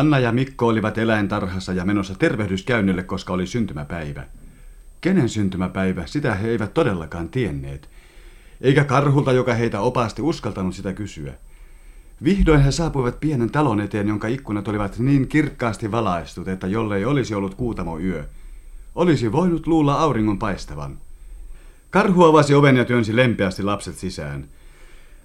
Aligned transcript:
Anna 0.00 0.18
ja 0.18 0.32
Mikko 0.32 0.66
olivat 0.66 0.98
eläintarhassa 0.98 1.72
ja 1.72 1.84
menossa 1.84 2.14
tervehdyskäynnille, 2.18 3.02
koska 3.02 3.32
oli 3.32 3.46
syntymäpäivä. 3.46 4.24
Kenen 5.00 5.28
syntymäpäivä, 5.28 6.06
sitä 6.06 6.34
he 6.34 6.48
eivät 6.48 6.74
todellakaan 6.74 7.28
tienneet. 7.28 7.88
Eikä 8.60 8.84
karhulta, 8.84 9.32
joka 9.32 9.54
heitä 9.54 9.80
opasti, 9.80 10.22
uskaltanut 10.22 10.74
sitä 10.74 10.92
kysyä. 10.92 11.34
Vihdoin 12.24 12.60
he 12.60 12.70
saapuivat 12.70 13.20
pienen 13.20 13.50
talon 13.50 13.80
eteen, 13.80 14.08
jonka 14.08 14.28
ikkunat 14.28 14.68
olivat 14.68 14.98
niin 14.98 15.28
kirkkaasti 15.28 15.90
valaistut, 15.90 16.48
että 16.48 16.66
jollei 16.66 17.04
olisi 17.04 17.34
ollut 17.34 17.54
kuutamo 17.54 17.98
yö, 17.98 18.24
olisi 18.94 19.32
voinut 19.32 19.66
luulla 19.66 19.94
auringon 19.94 20.38
paistavan. 20.38 20.98
Karhu 21.90 22.24
avasi 22.24 22.54
oven 22.54 22.76
ja 22.76 22.84
työnsi 22.84 23.16
lempeästi 23.16 23.62
lapset 23.62 23.94
sisään. 23.94 24.48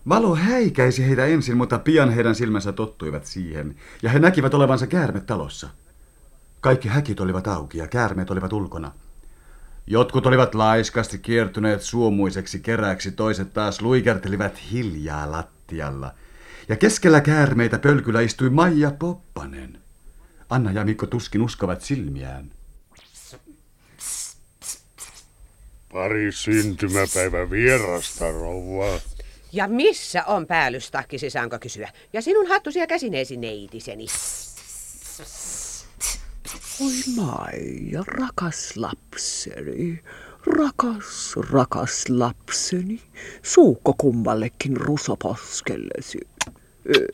Valo 0.10 0.36
häikäisi 0.36 1.08
heitä 1.08 1.26
ensin, 1.26 1.58
mutta 1.58 1.80
pian 1.80 2.10
heidän 2.10 2.36
silmänsä 2.36 2.72
tottuivat 2.72 3.26
siihen, 3.26 3.76
ja 4.04 4.10
he 4.10 4.20
näkivät 4.20 4.54
olevansa 4.54 4.88
käärmet 4.88 5.26
talossa. 5.26 5.70
Kaikki 6.62 6.88
häkit 6.88 7.20
olivat 7.20 7.48
auki 7.48 7.78
ja 7.78 7.88
käärmeet 7.88 8.32
olivat 8.32 8.54
ulkona. 8.54 8.92
Jotkut 9.88 10.26
olivat 10.26 10.56
laiskasti 10.56 11.18
kiertyneet 11.18 11.82
suomuiseksi 11.82 12.60
keräksi, 12.60 13.12
toiset 13.12 13.54
taas 13.54 13.82
luikertelivat 13.82 14.72
hiljaa 14.72 15.32
lattialla. 15.32 16.14
Ja 16.70 16.76
keskellä 16.76 17.22
käärmeitä 17.22 17.80
pölkyllä 17.80 18.22
istui 18.22 18.50
Maija 18.50 18.92
Poppanen. 18.92 19.80
Anna 20.50 20.72
ja 20.72 20.86
Mikko 20.86 21.06
tuskin 21.06 21.42
uskovat 21.42 21.82
silmiään. 21.82 22.52
Pari 25.94 26.32
syntymäpäivä 26.32 27.50
vierasta, 27.50 28.32
rouva. 28.32 29.00
Ja 29.56 29.68
missä 29.68 30.24
on 30.26 30.48
päällystakkisi, 30.48 31.30
saanko 31.30 31.60
kysyä? 31.60 31.90
Ja 32.14 32.22
sinun 32.22 32.48
hattusi 32.48 32.80
ja 32.80 32.88
käsineesi, 32.88 33.38
neitiseni. 33.38 34.06
Oi 36.82 36.92
Maija, 37.16 38.04
rakas 38.08 38.78
lapseni, 38.78 40.04
rakas, 40.58 41.36
rakas 41.52 42.10
lapseni, 42.10 43.02
suukko 43.44 43.94
kummallekin 43.98 44.78
rusoposkellesi. 44.78 46.20
Öö, 46.96 47.08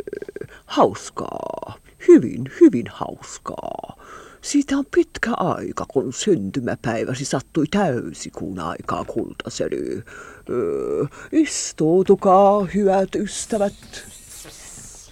hauskaa, 0.66 1.78
hyvin, 2.08 2.52
hyvin 2.62 2.88
hauskaa. 2.88 3.98
Siitä 4.42 4.78
on 4.78 4.86
pitkä 4.96 5.32
aika, 5.38 5.86
kun 5.88 6.14
syntymäpäiväsi 6.14 7.26
sattui 7.26 7.66
täysikuun 7.72 8.60
aikaa 8.60 9.06
kultaseni. 9.06 10.04
Öö, 10.50 11.06
istuutukaa, 11.32 12.64
hyvät 12.64 13.16
ystävät. 13.16 13.74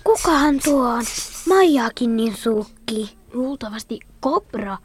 Kukahan 0.04 0.60
tuo 0.64 0.90
on? 0.90 1.04
Maijaakin 1.48 2.18
niin 2.18 2.36
suukki. 2.36 3.18
Luultavasti 3.34 4.00
kobra. 4.20 4.78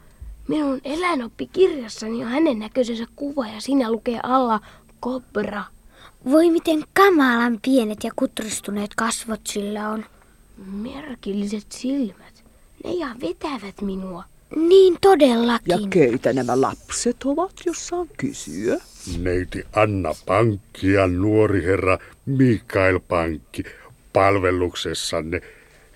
Minun 0.47 0.81
eläinoppikirjassani 0.83 2.23
on 2.23 2.31
hänen 2.31 2.59
näköisensä 2.59 3.05
kuva 3.15 3.47
ja 3.47 3.61
siinä 3.61 3.91
lukee 3.91 4.19
alla 4.23 4.59
kobra. 4.99 5.63
Voi 6.31 6.51
miten 6.51 6.83
kamalan 6.93 7.59
pienet 7.61 8.03
ja 8.03 8.11
kutristuneet 8.15 8.95
kasvot 8.95 9.41
sillä 9.47 9.89
on. 9.89 10.05
Merkilliset 10.65 11.71
silmät. 11.71 12.43
Ne 12.83 12.91
ihan 12.91 13.21
vetävät 13.21 13.81
minua. 13.81 14.23
Niin 14.55 14.97
todellakin. 15.01 15.71
Ja 15.71 15.77
keitä 15.89 16.33
nämä 16.33 16.61
lapset 16.61 17.17
ovat, 17.25 17.51
jos 17.65 17.87
saan 17.87 18.07
kysyä? 18.17 18.77
Neiti 19.21 19.63
Anna 19.73 20.09
Pankki 20.25 20.91
ja 20.91 21.07
nuori 21.07 21.63
herra 21.63 21.97
Mikael 22.25 22.99
Pankki 22.99 23.63
palveluksessanne. 24.13 25.41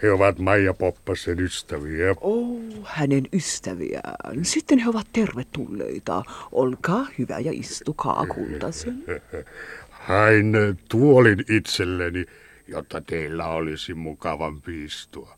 He 0.01 0.11
ovat 0.11 0.39
Maija 0.39 0.73
Poppasen 0.73 1.39
ystäviä. 1.39 2.15
Oh, 2.21 2.59
hänen 2.83 3.23
ystäviään. 3.33 4.45
Sitten 4.45 4.79
he 4.79 4.89
ovat 4.89 5.07
tervetulleita. 5.13 6.23
Olkaa 6.51 7.07
hyvä 7.17 7.39
ja 7.39 7.51
istukaa 7.53 8.25
kultasen. 8.25 9.03
Hain 10.07 10.53
tuolin 10.89 11.45
itselleni, 11.49 12.25
jotta 12.67 13.01
teillä 13.01 13.47
olisi 13.47 13.93
mukavan 13.93 14.61
istua. 14.85 15.37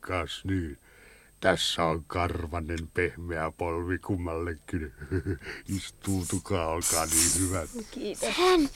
Kas 0.00 0.44
niin. 0.44 0.78
Tässä 1.40 1.84
on 1.84 2.04
karvanen 2.06 2.88
pehmeä 2.94 3.52
polvi 3.58 3.98
kummallekin. 3.98 4.92
Istuutukaa, 5.76 6.66
olkaa 6.66 7.06
niin 7.06 7.30
hyvät. 7.40 7.70
Kiitos. 7.90 8.28
Hän, 8.28 8.68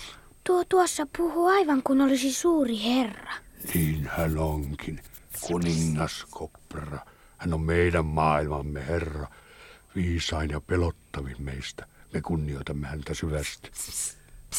tuo 0.45 0.65
tuossa 0.69 1.07
puhuu 1.17 1.47
aivan 1.47 1.83
kuin 1.83 2.01
olisi 2.01 2.33
suuri 2.33 2.83
herra. 2.83 3.33
Niin 3.75 4.11
hän 4.17 4.39
onkin, 4.39 5.01
kuningas 5.41 6.27
Kopra. 6.31 6.99
Hän 7.37 7.55
on 7.55 7.61
meidän 7.61 8.05
maailmamme 8.05 8.87
herra, 8.87 9.27
viisain 9.95 10.51
ja 10.51 10.61
pelottavin 10.61 11.37
meistä. 11.39 11.87
Me 12.13 12.21
kunnioitamme 12.21 12.87
häntä 12.87 13.15
syvästi. 13.15 13.71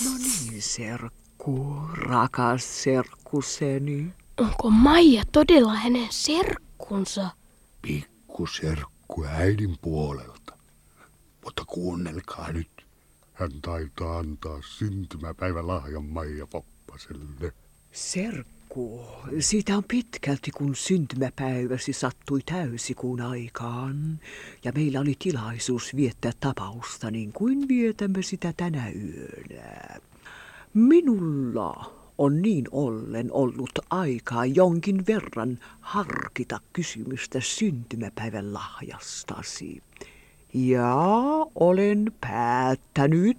No 0.06 0.12
niin, 0.18 0.62
serkku, 0.62 1.80
rakas 1.94 2.84
serkkuseni. 2.84 4.14
Onko 4.38 4.70
Maija 4.70 5.24
todella 5.32 5.74
hänen 5.74 6.08
serkkunsa? 6.10 7.30
Pikkuserkku 7.86 9.26
äidin 9.26 9.76
puolelta. 9.82 10.58
Mutta 11.44 11.66
kuunnelkaa 11.66 12.52
nyt. 12.52 12.86
Hän 13.34 13.52
taitaa 13.62 14.18
antaa 14.18 14.60
syntymäpäivän 14.62 15.68
lahjan 15.68 16.06
Maija 16.06 16.48
Poppaselle. 16.48 17.54
Serkku, 17.92 19.06
siitä 19.40 19.78
on 19.78 19.84
pitkälti 19.84 20.52
kun 20.52 20.76
syntymäpäiväsi 20.76 21.94
sattui 21.94 22.40
täysikuun 22.46 23.22
aikaan. 23.22 24.20
Ja 24.64 24.72
meillä 24.76 25.00
oli 25.00 25.16
tilaisuus 25.20 25.96
viettää 25.96 26.32
tapausta 26.40 27.12
niin 27.12 27.34
kuin 27.34 27.68
vietämme 27.68 28.22
sitä 28.22 28.54
tänä 28.58 28.90
yönä. 28.90 30.00
Minulla 30.74 32.05
on 32.18 32.42
niin 32.42 32.66
ollen 32.72 33.32
ollut 33.32 33.80
aikaa 33.90 34.46
jonkin 34.46 35.08
verran 35.08 35.60
harkita 35.82 36.60
kysymystä 36.74 37.40
syntymäpäivän 37.42 38.54
lahjastasi. 38.54 39.84
Ja 40.54 40.96
olen 41.56 42.12
päättänyt, 42.22 43.38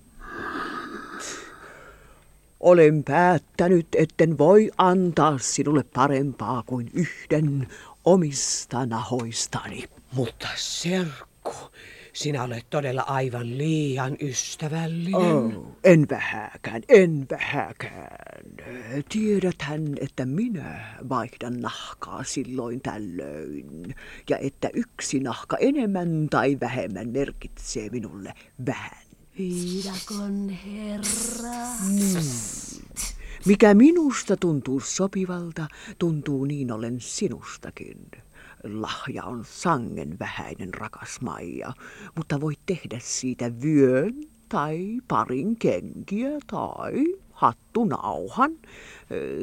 olen 2.61 3.05
päättänyt, 3.05 3.87
etten 3.97 4.39
voi 4.39 4.71
antaa 4.79 5.39
sinulle 5.39 5.85
parempaa 5.95 6.63
kuin 6.67 6.91
yhden 6.95 7.69
omista 8.05 8.87
nahoistani. 8.87 9.85
Mutta 10.13 10.49
serkku, 10.57 11.55
sinä 12.17 12.43
olet 12.43 12.67
todella 12.71 13.03
aivan 13.03 13.59
liian 13.59 14.17
ystävällinen. 14.21 15.15
Oh, 15.15 15.67
en 15.85 16.07
vähäkään, 16.11 16.83
en 16.89 17.27
vähäkään. 17.31 18.45
Tiedäthän, 19.09 19.83
että 20.01 20.27
minä 20.27 20.97
vaihdan 21.09 21.61
nahkaa 21.61 22.25
silloin 22.25 22.81
tällöin, 22.81 23.95
ja 24.31 24.39
että 24.39 24.71
yksi 24.75 25.21
nahka 25.21 25.57
enemmän 25.57 26.29
tai 26.31 26.57
vähemmän 26.61 27.09
merkitsee 27.09 27.89
minulle 27.89 28.35
vähän. 28.67 29.07
Viidakon 29.39 30.49
herra. 30.49 31.87
Niin. 31.89 32.17
Mikä 33.47 33.75
minusta 33.75 34.37
tuntuu 34.37 34.81
sopivalta, 34.81 35.67
tuntuu 35.99 36.45
niin 36.45 36.73
ollen 36.73 37.01
sinustakin. 37.01 38.11
Lahja 38.71 39.25
on 39.25 39.45
sangen 39.45 40.19
vähäinen, 40.19 40.75
rakas 40.75 41.21
Maija, 41.21 41.73
mutta 42.17 42.41
voit 42.41 42.59
tehdä 42.67 42.99
siitä 43.01 43.53
vyön 43.63 44.15
tai 44.49 45.01
parin 45.09 45.57
kenkiä 45.57 46.31
tai 46.47 47.05
hattunauhan. 47.33 48.51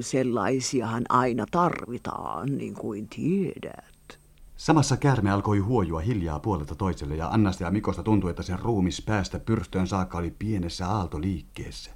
Sellaisiahan 0.01 1.03
aina 1.09 1.45
tarvitaan, 1.51 2.57
niin 2.57 2.73
kuin 2.73 3.07
tiedät. 3.07 4.19
Samassa 4.57 4.97
käärme 4.97 5.31
alkoi 5.31 5.59
huojua 5.59 5.99
hiljaa 5.99 6.39
puolelta 6.39 6.75
toiselle 6.75 7.15
ja 7.15 7.27
Annasta 7.27 7.63
ja 7.63 7.71
Mikosta 7.71 8.03
tuntui, 8.03 8.29
että 8.29 8.43
sen 8.43 8.59
ruumis 8.59 9.01
päästä 9.01 9.39
pyrstöön 9.39 9.87
saakka 9.87 10.17
oli 10.17 10.31
pienessä 10.39 10.87
aaltoliikkeessä. 10.87 11.91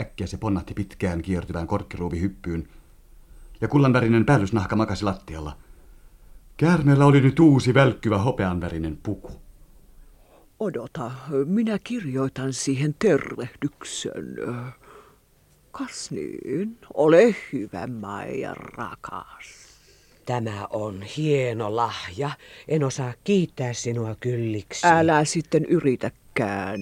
Äkkiä 0.00 0.26
se 0.26 0.36
ponnahti 0.36 0.74
pitkään 0.74 1.22
kiertyvään 1.22 1.66
korkkiruuvihyppyyn 1.66 2.68
ja 3.60 3.68
kullanvärinen 3.68 4.24
päällysnahka 4.24 4.76
makasi 4.76 5.04
lattialla. 5.04 5.56
Käärmeellä 6.56 7.06
oli 7.06 7.20
nyt 7.20 7.40
uusi 7.40 7.74
välkkyvä 7.74 8.18
hopeanvärinen 8.18 8.98
puku. 9.02 9.32
Odota, 10.60 11.10
minä 11.44 11.78
kirjoitan 11.84 12.52
siihen 12.52 12.94
tervehdyksen. 12.98 14.36
Kas 15.70 16.10
niin, 16.10 16.78
ole 16.94 17.36
hyvä, 17.52 17.86
Maija 17.86 18.54
rakas. 18.54 19.66
Tämä 20.26 20.66
on 20.70 21.02
hieno 21.02 21.76
lahja. 21.76 22.30
En 22.68 22.84
osaa 22.84 23.12
kiittää 23.24 23.72
sinua 23.72 24.14
kylliksi. 24.20 24.86
Älä 24.86 25.24
sitten 25.24 25.64
yritäkään. 25.64 26.80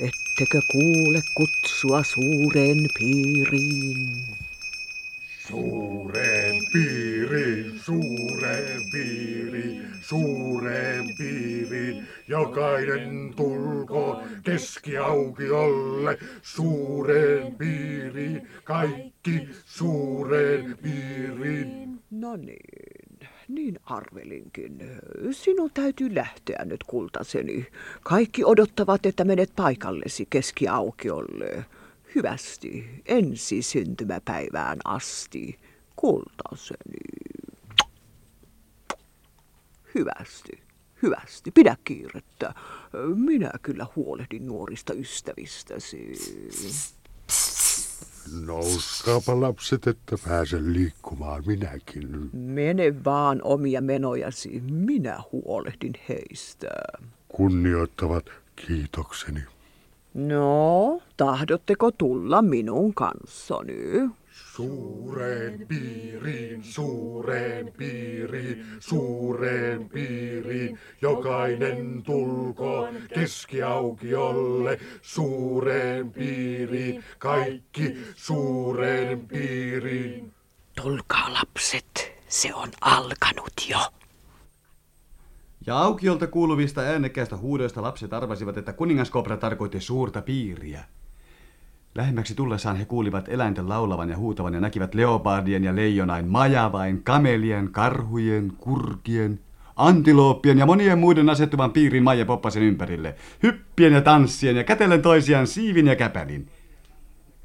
Ettekö 0.00 0.60
kuule 0.72 1.22
kutsua 1.36 2.02
suureen 2.02 2.88
piiriin? 2.98 4.35
Suuren 5.48 6.54
piirin, 6.72 7.78
suuren 7.78 8.82
piirin, 8.92 9.86
suuren 10.00 11.04
piirin, 11.18 12.06
jokainen 12.28 13.34
tulko 13.36 14.22
keskiaukiolle. 14.42 16.18
Suuren 16.42 17.54
piirin, 17.54 18.48
kaikki 18.64 19.48
suuren 19.64 20.78
piirin. 20.82 21.98
No 22.10 22.36
niin, 22.36 23.28
niin 23.48 23.78
arvelinkin. 23.84 24.78
Sinun 25.30 25.70
täytyy 25.74 26.14
lähteä 26.14 26.64
nyt, 26.64 26.84
kultaseni. 26.84 27.66
Kaikki 28.02 28.44
odottavat, 28.44 29.06
että 29.06 29.24
menet 29.24 29.52
paikallesi 29.56 30.26
keskiaukiolle. 30.30 31.64
Hyvästi, 32.14 33.02
ensi 33.06 33.62
syntymäpäivään 33.62 34.78
asti, 34.84 35.58
kultaseni. 35.96 37.36
Hyvästi, 39.94 40.62
hyvästi, 41.02 41.50
pidä 41.50 41.76
kiirettä. 41.84 42.54
Minä 43.14 43.50
kyllä 43.62 43.86
huolehdin 43.96 44.46
nuorista 44.46 44.92
ystävistäsi. 44.94 46.12
Nouskaapa 48.46 49.40
lapset, 49.40 49.86
että 49.86 50.16
pääsen 50.28 50.72
liikkumaan 50.72 51.42
minäkin. 51.46 52.30
Mene 52.32 53.04
vaan 53.04 53.40
omia 53.42 53.80
menojasi, 53.80 54.60
minä 54.60 55.18
huolehdin 55.32 55.92
heistä. 56.08 56.68
Kunnioittavat 57.28 58.26
kiitokseni. 58.56 59.40
No, 60.16 61.00
tahdotteko 61.16 61.90
tulla 61.92 62.42
minun 62.42 62.94
kanssani? 62.94 64.08
Suureen 64.54 65.66
piiriin, 65.68 66.64
suureen 66.64 67.72
piiriin, 67.78 68.66
suureen 68.80 69.88
piiriin, 69.88 70.78
jokainen 71.02 72.02
tulkoon 72.02 72.94
keskiaukiolle, 73.14 74.78
suureen 75.02 76.12
piiriin, 76.12 77.04
kaikki 77.18 77.96
suureen 78.14 79.28
piiriin. 79.28 80.32
Tulkaa 80.82 81.32
lapset, 81.32 82.12
se 82.28 82.54
on 82.54 82.68
alkanut 82.80 83.66
jo. 83.68 83.78
Ja 85.66 85.78
aukiolta 85.78 86.26
kuuluvista 86.26 86.80
äänekkäistä 86.80 87.36
huudoista 87.36 87.82
lapset 87.82 88.12
arvasivat, 88.12 88.56
että 88.56 88.72
kuningaskobra 88.72 89.36
tarkoitti 89.36 89.80
suurta 89.80 90.22
piiriä. 90.22 90.84
Lähemmäksi 91.94 92.34
tullessaan 92.34 92.76
he 92.76 92.84
kuulivat 92.84 93.28
eläinten 93.28 93.68
laulavan 93.68 94.10
ja 94.10 94.16
huutavan 94.16 94.54
ja 94.54 94.60
näkivät 94.60 94.94
leopardien 94.94 95.64
ja 95.64 95.76
leijonain, 95.76 96.28
majavain, 96.28 97.02
kamelien, 97.02 97.72
karhujen, 97.72 98.52
kurkien, 98.58 99.40
antilooppien 99.76 100.58
ja 100.58 100.66
monien 100.66 100.98
muiden 100.98 101.30
asettuvan 101.30 101.72
piirin 101.72 102.02
Maija 102.02 102.26
Poppasen 102.26 102.62
ympärille, 102.62 103.14
hyppien 103.42 103.92
ja 103.92 104.00
tanssien 104.00 104.56
ja 104.56 104.64
kätellen 104.64 105.02
toisiaan 105.02 105.46
siivin 105.46 105.86
ja 105.86 105.96
käpälin. 105.96 106.48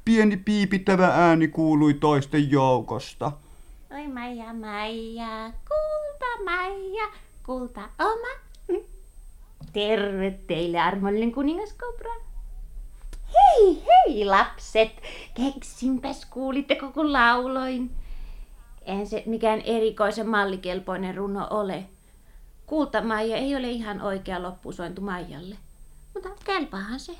Pieni 0.04 0.36
piipittävä 0.36 1.06
ääni 1.06 1.48
kuului 1.48 1.94
toisten 1.94 2.50
joukosta. 2.50 3.32
Oi 3.90 4.08
Maija, 4.08 4.54
Maija, 4.54 5.52
kulta 5.68 6.44
Maija, 6.44 7.04
kulta 7.46 7.80
oma. 7.98 8.42
Terve 9.72 10.30
teille, 10.46 10.80
armollinen 10.80 11.32
kuningas 11.32 11.72
Kobra. 11.72 12.14
Hei, 13.32 13.82
hei 13.86 14.24
lapset, 14.24 15.02
keksinpäs 15.34 16.26
kuulitteko 16.26 16.92
kun 16.92 17.12
lauloin. 17.12 17.90
Eihän 18.84 19.06
se 19.06 19.22
mikään 19.26 19.60
erikoisen 19.60 20.28
mallikelpoinen 20.28 21.14
runo 21.14 21.46
ole. 21.50 21.84
Kulta 22.66 23.00
Maija 23.00 23.36
ei 23.36 23.56
ole 23.56 23.70
ihan 23.70 24.00
oikea 24.00 24.42
loppusointu 24.42 25.00
Maijalle. 25.00 25.56
Mutta 26.14 26.28
kelpaahan 26.44 27.00
se. 27.00 27.16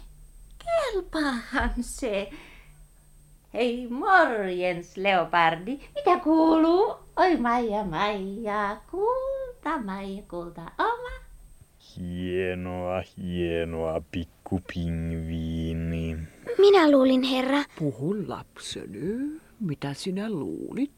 Kelpaahan 0.65 1.75
se. 1.81 2.31
Hei 3.55 3.87
morjens, 3.91 4.97
Leopardi. 4.97 5.81
Mitä 5.95 6.19
kuuluu? 6.25 6.95
Oi 7.17 7.37
Maija, 7.37 7.85
Maija, 7.85 8.77
kulta 9.63 9.79
Maija, 9.79 10.23
kulta 10.31 10.63
oma. 10.79 11.13
Hienoa, 11.97 13.03
hienoa, 13.17 14.03
pikkupingviini. 14.13 16.17
Minä 16.59 16.91
luulin, 16.91 17.23
herra, 17.23 17.65
Puhu 17.79 18.15
lapseni, 18.29 19.41
mitä 19.61 19.95
sinä 19.95 20.31
luulit? 20.31 20.91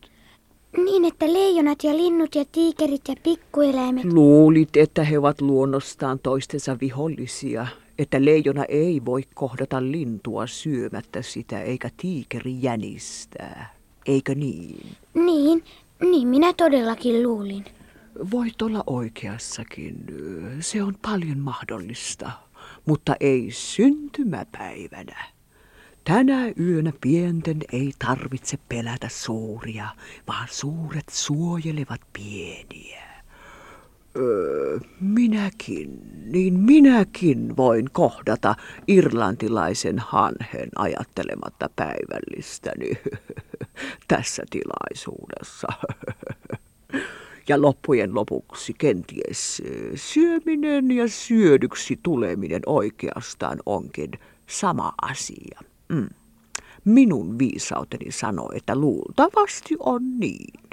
niin 0.84 1.05
että 1.05 1.32
leijonat 1.32 1.84
ja 1.84 1.96
linnut 1.96 2.34
ja 2.34 2.44
tiikerit 2.52 3.02
ja 3.08 3.14
pikkueläimet. 3.22 4.05
Luulit, 4.05 4.76
että 4.76 5.05
he 5.05 5.19
ovat 5.19 5.40
luonnostaan 5.40 6.19
toistensa 6.19 6.76
vihollisia, 6.81 7.66
että 7.99 8.25
leijona 8.25 8.64
ei 8.64 9.02
voi 9.05 9.22
kohdata 9.34 9.82
lintua 9.82 10.46
syömättä 10.46 11.22
sitä 11.22 11.62
eikä 11.62 11.90
tiikeri 11.96 12.56
jänistää. 12.61 13.75
Eikö 14.06 14.34
niin? 14.34 14.87
Niin, 15.14 15.64
niin 16.11 16.28
minä 16.28 16.52
todellakin 16.52 17.22
luulin. 17.22 17.64
Voit 18.31 18.62
olla 18.62 18.84
oikeassakin. 18.87 20.05
Se 20.61 20.82
on 20.82 20.94
paljon 21.02 21.38
mahdollista, 21.38 22.31
mutta 22.87 23.16
ei 23.20 23.50
syntymäpäivänä. 23.50 25.25
Tänä 26.05 26.52
yönä 26.61 26.93
pienten 27.00 27.58
ei 27.72 27.93
tarvitse 28.06 28.58
pelätä 28.69 29.08
suuria, 29.08 29.88
vaan 30.28 30.49
suuret 30.50 31.08
suojelevat 31.11 32.00
pieniä. 32.12 33.05
Öö, 34.16 34.78
minäkin, 35.00 36.00
niin 36.32 36.61
minäkin 36.61 37.56
voin 37.56 37.90
kohdata 37.93 38.55
irlantilaisen 38.88 39.99
hanhen 39.99 40.69
ajattelematta 40.76 41.70
päivällistäni 41.76 42.90
tässä 44.08 44.43
tilaisuudessa. 44.50 45.66
Ja 47.49 47.62
loppujen 47.62 48.14
lopuksi 48.14 48.75
kenties 48.79 49.62
syöminen 49.94 50.91
ja 50.91 51.08
syödyksi 51.08 52.00
tuleminen 52.02 52.62
oikeastaan 52.66 53.59
onkin 53.66 54.11
sama 54.47 54.92
asia. 55.02 55.61
Mm. 55.88 56.09
Minun 56.85 57.38
viisauteni 57.38 58.12
sanoo, 58.12 58.52
että 58.54 58.76
luultavasti 58.76 59.76
on 59.78 60.21
niin. 60.21 60.71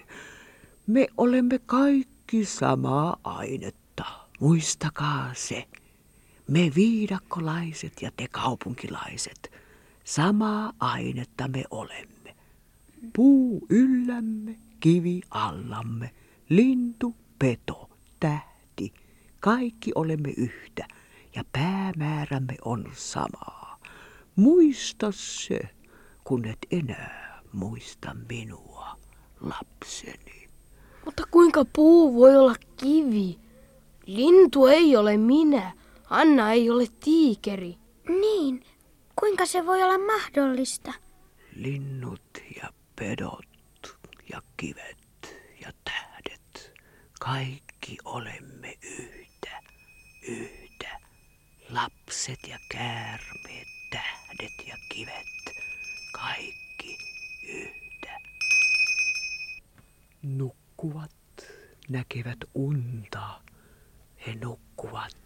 Me 0.87 1.07
olemme 1.17 1.59
kaikki 1.65 2.45
samaa 2.45 3.17
ainetta. 3.23 4.03
Muistakaa 4.39 5.31
se. 5.33 5.67
Me 6.47 6.71
viidakkolaiset 6.75 8.01
ja 8.01 8.11
te 8.17 8.27
kaupunkilaiset. 8.31 9.51
Samaa 10.03 10.73
ainetta 10.79 11.47
me 11.47 11.63
olemme. 11.71 12.35
Puu 13.15 13.65
yllämme, 13.69 14.55
kivi 14.79 15.21
allamme, 15.29 16.11
lintu, 16.51 17.15
peto, 17.39 17.89
tähti. 18.19 18.93
Kaikki 19.39 19.91
olemme 19.95 20.29
yhtä 20.37 20.87
ja 21.35 21.43
päämäärämme 21.53 22.55
on 22.65 22.85
samaa. 22.93 23.79
Muista 24.35 25.11
se, 25.11 25.59
kun 26.23 26.45
et 26.45 26.57
enää 26.71 27.41
muista 27.53 28.15
minua, 28.29 28.99
lapseni. 29.41 30.49
Mutta 31.05 31.23
kuinka 31.31 31.65
puu 31.75 32.15
voi 32.15 32.35
olla 32.35 32.55
kivi? 32.77 33.39
Lintu 34.05 34.67
ei 34.67 34.95
ole 34.95 35.17
minä. 35.17 35.71
Anna 36.09 36.51
ei 36.51 36.69
ole 36.69 36.85
tiikeri. 37.03 37.77
Niin, 38.09 38.63
kuinka 39.19 39.45
se 39.45 39.65
voi 39.65 39.83
olla 39.83 39.97
mahdollista? 39.97 40.93
Linnut 41.55 42.21
ja 42.61 42.69
pedot 42.95 43.45
ja 44.31 44.41
kivet 44.57 44.97
ja 45.61 45.71
tähdet, 45.83 46.00
kaikki 47.25 47.97
olemme 48.05 48.77
yhtä, 48.83 49.63
yhtä. 50.27 50.99
Lapset 51.69 52.39
ja 52.47 52.59
käärmeet, 52.69 53.67
tähdet 53.91 54.67
ja 54.67 54.77
kivet, 54.89 55.55
kaikki 56.11 56.97
yhtä. 57.47 58.17
Nukkuvat, 60.23 61.11
näkevät 61.89 62.39
unta. 62.53 63.41
He 64.27 64.35
nukkuvat 64.41 65.17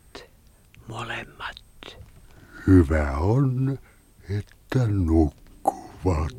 molemmat. 0.87 1.55
Hyvä 2.67 3.17
on, 3.17 3.79
että 4.29 4.87
nukkuvat. 4.87 6.34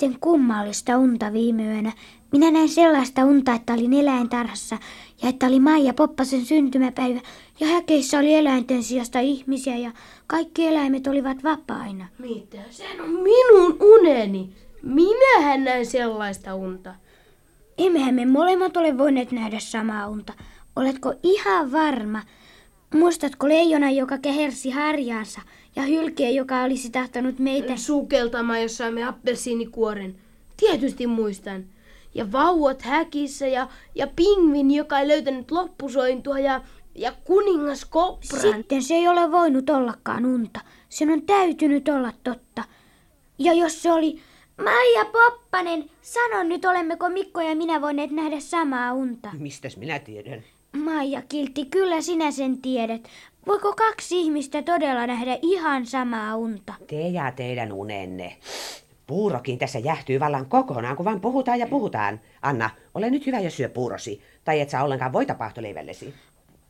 Sitten 0.00 0.20
kummallista 0.20 0.98
unta 0.98 1.32
viime 1.32 1.74
yönä. 1.74 1.92
Minä 2.32 2.50
näin 2.50 2.68
sellaista 2.68 3.24
unta, 3.24 3.54
että 3.54 3.72
olin 3.72 3.92
eläintarhassa 3.92 4.78
ja 5.22 5.28
että 5.28 5.46
oli 5.46 5.60
Maija 5.60 5.94
Poppasen 5.94 6.44
syntymäpäivä 6.44 7.20
ja 7.60 7.66
häkeissä 7.66 8.18
oli 8.18 8.34
eläinten 8.34 8.82
sijasta 8.82 9.20
ihmisiä 9.20 9.76
ja 9.76 9.92
kaikki 10.26 10.66
eläimet 10.66 11.06
olivat 11.06 11.44
vapaina. 11.44 12.06
Mitä? 12.18 12.58
Sehän 12.70 13.00
on 13.00 13.10
minun 13.10 13.76
uneni. 13.80 14.52
Minähän 14.82 15.64
näin 15.64 15.86
sellaista 15.86 16.54
unta. 16.54 16.94
Emmehän 17.78 18.14
me 18.14 18.26
molemmat 18.26 18.76
ole 18.76 18.98
voineet 18.98 19.32
nähdä 19.32 19.58
samaa 19.58 20.08
unta. 20.08 20.32
Oletko 20.76 21.14
ihan 21.22 21.72
varma? 21.72 22.22
Muistatko 22.94 23.48
leijona, 23.48 23.90
joka 23.90 24.18
kehersi 24.18 24.70
harjaansa 24.70 25.40
ja 25.76 25.82
hylkeä, 25.82 26.30
joka 26.30 26.62
olisi 26.62 26.90
tahtonut 26.90 27.38
meitä... 27.38 27.76
Sukeltamaan, 27.76 28.62
jos 28.62 28.76
saimme 28.76 29.04
appelsiinikuoren. 29.04 30.16
Tietysti 30.56 31.06
muistan. 31.06 31.64
Ja 32.14 32.32
vauvat 32.32 32.82
häkissä 32.82 33.46
ja, 33.46 33.68
ja 33.94 34.06
pingvin, 34.16 34.70
joka 34.70 34.98
ei 34.98 35.08
löytänyt 35.08 35.50
loppusointua 35.50 36.38
ja, 36.38 36.60
ja 36.94 37.12
kuningas 37.24 37.84
kopran. 37.84 38.40
Sitten 38.40 38.82
se 38.82 38.94
ei 38.94 39.08
ole 39.08 39.30
voinut 39.30 39.70
ollakaan 39.70 40.26
unta. 40.26 40.60
Sen 40.88 41.10
on 41.10 41.22
täytynyt 41.22 41.88
olla 41.88 42.12
totta. 42.24 42.64
Ja 43.38 43.52
jos 43.52 43.82
se 43.82 43.92
oli... 43.92 44.20
Maija 44.64 45.04
Poppanen, 45.04 45.90
sano 46.02 46.42
nyt, 46.42 46.64
olemmeko 46.64 47.08
Mikko 47.08 47.40
ja 47.40 47.56
minä 47.56 47.80
voineet 47.80 48.10
nähdä 48.10 48.40
samaa 48.40 48.92
unta. 48.92 49.30
Mistäs 49.38 49.76
minä 49.76 49.98
tiedän? 49.98 50.44
Maija 50.76 51.22
Kiltti, 51.22 51.64
kyllä 51.64 52.00
sinä 52.00 52.30
sen 52.30 52.58
tiedät. 52.58 53.08
Voiko 53.46 53.72
kaksi 53.72 54.20
ihmistä 54.20 54.62
todella 54.62 55.06
nähdä 55.06 55.38
ihan 55.42 55.86
samaa 55.86 56.36
unta? 56.36 56.74
Te 56.86 57.08
ja 57.08 57.32
teidän 57.32 57.72
unenne. 57.72 58.36
Puurokin 59.06 59.58
tässä 59.58 59.78
jähtyy 59.78 60.20
vallan 60.20 60.46
kokonaan, 60.46 60.96
kun 60.96 61.04
vaan 61.04 61.20
puhutaan 61.20 61.58
ja 61.58 61.66
puhutaan. 61.66 62.20
Anna, 62.42 62.70
ole 62.94 63.10
nyt 63.10 63.26
hyvä 63.26 63.40
ja 63.40 63.50
syö 63.50 63.68
puurosi. 63.68 64.22
Tai 64.44 64.60
et 64.60 64.70
saa 64.70 64.84
ollenkaan 64.84 65.12
voita 65.12 65.34
paahtoleivellesi. 65.34 66.14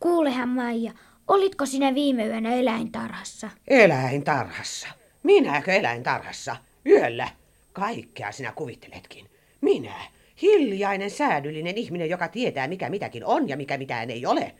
Kuulehan 0.00 0.48
Maija, 0.48 0.92
olitko 1.28 1.66
sinä 1.66 1.94
viime 1.94 2.26
yönä 2.26 2.54
eläintarhassa? 2.54 3.50
Eläintarhassa. 3.68 4.88
Minäkö 5.22 5.72
eläintarhassa? 5.72 6.56
Yöllä. 6.86 7.28
Kaikkea 7.72 8.32
sinä 8.32 8.52
kuvitteletkin. 8.52 9.26
Minä, 9.60 9.94
hiljainen, 10.42 11.10
säädyllinen 11.10 11.78
ihminen, 11.78 12.10
joka 12.10 12.28
tietää, 12.28 12.68
mikä 12.68 12.90
mitäkin 12.90 13.24
on 13.24 13.48
ja 13.48 13.56
mikä 13.56 13.78
mitään 13.78 14.10
ei 14.10 14.26
ole. 14.26 14.54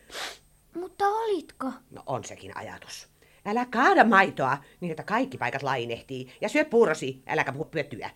Mutta 0.74 1.08
olitko? 1.08 1.72
No 1.90 2.02
on 2.06 2.24
sekin 2.24 2.56
ajatus. 2.56 3.08
Älä 3.46 3.66
kaada 3.66 4.04
maitoa, 4.04 4.58
niin 4.80 4.90
että 4.90 5.02
kaikki 5.02 5.38
paikat 5.38 5.62
lainehtii. 5.62 6.32
Ja 6.40 6.48
syö 6.48 6.64
puurosi, 6.64 7.22
äläkä 7.26 7.52
puhu 7.52 7.64
pötyä. 7.64 8.10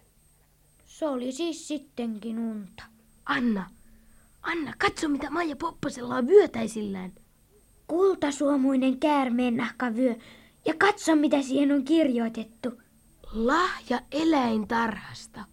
Se 0.86 1.06
oli 1.06 1.32
siis 1.32 1.68
sittenkin 1.68 2.38
unta. 2.38 2.82
Anna, 3.24 3.70
Anna, 4.42 4.74
katso 4.78 5.08
mitä 5.08 5.30
Maija 5.30 5.56
Poppasella 5.56 6.14
on 6.14 6.28
vyötäisillään. 6.28 7.12
Kultasuomuinen 7.86 8.98
käärmeen 8.98 9.56
nahkavyö. 9.56 10.14
Ja 10.64 10.74
katso 10.78 11.16
mitä 11.16 11.42
siihen 11.42 11.72
on 11.72 11.84
kirjoitettu. 11.84 12.82
Lahja 13.32 14.00
eläintarhasta. 14.12 15.44